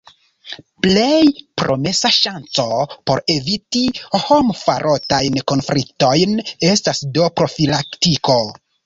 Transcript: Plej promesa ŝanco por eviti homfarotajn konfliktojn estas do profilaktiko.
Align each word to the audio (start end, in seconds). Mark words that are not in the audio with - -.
Plej 0.85 1.25
promesa 1.63 2.09
ŝanco 2.15 2.65
por 3.11 3.21
eviti 3.33 3.83
homfarotajn 4.23 5.37
konfliktojn 5.53 6.35
estas 6.71 7.03
do 7.19 7.29
profilaktiko. 7.43 8.39